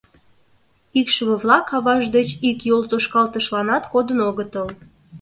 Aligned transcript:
Икшыве-влак 0.99 1.65
авашт 1.77 2.09
деч 2.15 2.29
ик 2.49 2.59
йолтошкалтышланат 2.69 3.83
кодын 3.91 4.19
огытыл. 4.29 4.67